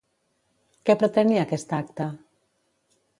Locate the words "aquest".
1.49-1.75